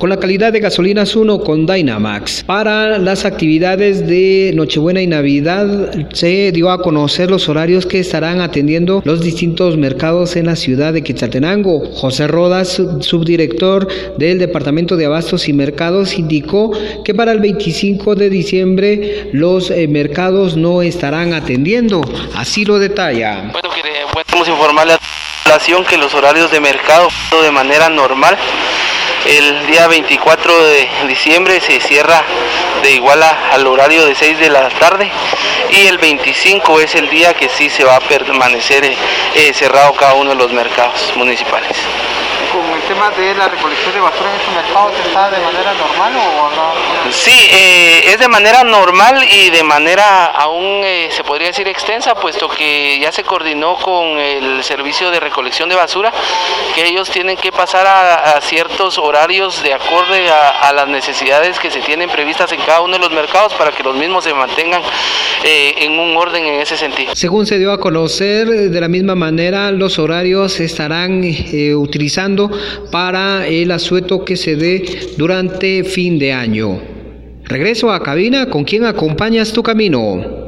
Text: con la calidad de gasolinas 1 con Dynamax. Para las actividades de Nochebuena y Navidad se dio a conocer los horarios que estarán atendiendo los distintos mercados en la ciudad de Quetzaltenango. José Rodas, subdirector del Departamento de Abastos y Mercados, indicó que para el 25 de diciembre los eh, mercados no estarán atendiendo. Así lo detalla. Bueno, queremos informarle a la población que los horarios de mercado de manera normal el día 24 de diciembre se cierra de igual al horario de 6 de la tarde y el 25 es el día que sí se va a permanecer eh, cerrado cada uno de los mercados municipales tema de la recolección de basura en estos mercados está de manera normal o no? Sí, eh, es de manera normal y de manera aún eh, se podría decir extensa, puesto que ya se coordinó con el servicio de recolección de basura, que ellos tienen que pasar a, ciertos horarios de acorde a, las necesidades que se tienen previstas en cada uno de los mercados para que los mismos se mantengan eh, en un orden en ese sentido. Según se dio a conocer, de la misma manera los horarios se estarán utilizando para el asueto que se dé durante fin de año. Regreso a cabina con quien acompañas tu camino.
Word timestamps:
con 0.00 0.10
la 0.10 0.20
calidad 0.20 0.52
de 0.52 0.60
gasolinas 0.60 1.16
1 1.16 1.40
con 1.40 1.66
Dynamax. 1.66 2.44
Para 2.44 2.98
las 2.98 3.24
actividades 3.24 4.06
de 4.06 4.52
Nochebuena 4.54 5.02
y 5.02 5.08
Navidad 5.08 5.66
se 6.12 6.52
dio 6.52 6.70
a 6.70 6.80
conocer 6.80 7.32
los 7.32 7.48
horarios 7.48 7.84
que 7.84 7.98
estarán 7.98 8.40
atendiendo 8.40 9.02
los 9.04 9.22
distintos 9.22 9.76
mercados 9.76 10.36
en 10.36 10.46
la 10.46 10.54
ciudad 10.54 10.92
de 10.92 11.02
Quetzaltenango. 11.02 11.84
José 11.94 12.28
Rodas, 12.28 12.80
subdirector 13.00 13.88
del 14.16 14.38
Departamento 14.38 14.96
de 14.96 15.06
Abastos 15.06 15.48
y 15.48 15.52
Mercados, 15.52 16.16
indicó 16.16 16.70
que 17.04 17.12
para 17.12 17.32
el 17.32 17.40
25 17.40 18.14
de 18.14 18.30
diciembre 18.30 19.30
los 19.32 19.72
eh, 19.72 19.88
mercados 19.88 20.56
no 20.56 20.80
estarán 20.80 21.34
atendiendo. 21.34 22.02
Así 22.36 22.64
lo 22.64 22.78
detalla. 22.78 23.50
Bueno, 23.50 23.68
queremos 23.74 24.48
informarle 24.48 24.92
a 24.92 24.94
la 24.94 25.00
población 25.42 25.84
que 25.84 25.96
los 25.96 26.14
horarios 26.14 26.52
de 26.52 26.60
mercado 26.60 27.08
de 27.42 27.50
manera 27.50 27.88
normal 27.88 28.36
el 29.26 29.66
día 29.66 29.86
24 29.88 30.62
de 30.64 30.88
diciembre 31.06 31.60
se 31.60 31.80
cierra 31.80 32.22
de 32.82 32.92
igual 32.92 33.22
al 33.22 33.66
horario 33.66 34.06
de 34.06 34.14
6 34.14 34.38
de 34.38 34.50
la 34.50 34.68
tarde 34.68 35.10
y 35.70 35.86
el 35.86 35.98
25 35.98 36.80
es 36.80 36.94
el 36.94 37.08
día 37.10 37.34
que 37.34 37.48
sí 37.48 37.68
se 37.68 37.84
va 37.84 37.96
a 37.96 38.00
permanecer 38.00 38.84
eh, 38.84 39.52
cerrado 39.52 39.92
cada 39.94 40.14
uno 40.14 40.30
de 40.30 40.36
los 40.36 40.52
mercados 40.52 41.12
municipales 41.16 41.76
tema 42.88 43.10
de 43.10 43.34
la 43.34 43.48
recolección 43.48 43.92
de 43.92 44.00
basura 44.00 44.30
en 44.30 44.40
estos 44.40 44.54
mercados 44.54 44.92
está 45.06 45.30
de 45.30 45.38
manera 45.40 45.74
normal 45.74 46.12
o 46.16 46.50
no? 46.56 47.12
Sí, 47.12 47.48
eh, 47.52 48.07
es 48.08 48.18
de 48.18 48.28
manera 48.28 48.64
normal 48.64 49.22
y 49.30 49.50
de 49.50 49.62
manera 49.62 50.26
aún 50.26 50.82
eh, 50.82 51.08
se 51.10 51.22
podría 51.24 51.48
decir 51.48 51.68
extensa, 51.68 52.14
puesto 52.14 52.48
que 52.48 52.98
ya 52.98 53.12
se 53.12 53.22
coordinó 53.22 53.76
con 53.76 54.18
el 54.18 54.62
servicio 54.64 55.10
de 55.10 55.20
recolección 55.20 55.68
de 55.68 55.74
basura, 55.74 56.10
que 56.74 56.86
ellos 56.86 57.10
tienen 57.10 57.36
que 57.36 57.52
pasar 57.52 57.86
a, 57.86 58.40
ciertos 58.40 58.98
horarios 58.98 59.62
de 59.62 59.74
acorde 59.74 60.30
a, 60.30 60.72
las 60.72 60.88
necesidades 60.88 61.58
que 61.58 61.70
se 61.70 61.80
tienen 61.80 62.08
previstas 62.08 62.50
en 62.52 62.60
cada 62.60 62.80
uno 62.80 62.94
de 62.94 63.00
los 63.00 63.10
mercados 63.10 63.52
para 63.54 63.72
que 63.72 63.82
los 63.82 63.96
mismos 63.96 64.24
se 64.24 64.32
mantengan 64.32 64.80
eh, 65.44 65.74
en 65.78 65.98
un 65.98 66.16
orden 66.16 66.44
en 66.44 66.60
ese 66.60 66.76
sentido. 66.76 67.14
Según 67.14 67.46
se 67.46 67.58
dio 67.58 67.72
a 67.72 67.80
conocer, 67.80 68.48
de 68.48 68.80
la 68.80 68.88
misma 68.88 69.16
manera 69.16 69.70
los 69.70 69.98
horarios 69.98 70.52
se 70.52 70.64
estarán 70.64 71.22
utilizando 71.76 72.50
para 72.90 73.46
el 73.46 73.70
asueto 73.70 74.24
que 74.24 74.36
se 74.36 74.56
dé 74.56 75.14
durante 75.16 75.84
fin 75.84 76.18
de 76.18 76.32
año. 76.32 76.97
Regreso 77.48 77.90
a 77.90 78.02
cabina 78.02 78.50
con 78.50 78.64
quien 78.64 78.84
acompañas 78.84 79.54
tu 79.54 79.62
camino. 79.62 80.47